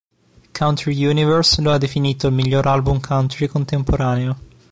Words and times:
Country 0.53 0.95
Universe 1.05 1.61
lo 1.61 1.69
ha 1.71 1.77
definito 1.77 2.25
il 2.25 2.33
miglior 2.33 2.65
album 2.65 2.99
Country 2.99 3.45
contemporaneo. 3.45 4.35